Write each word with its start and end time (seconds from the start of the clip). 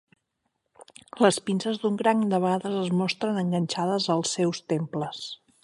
Les 1.25 1.37
pinces 1.49 1.77
d'un 1.83 1.99
cranc 1.99 2.25
de 2.33 2.39
vegades 2.47 2.79
es 2.79 2.89
mostren 3.03 3.39
enganxades 3.43 4.09
als 4.17 4.35
seus 4.41 4.67
temples. 4.75 5.25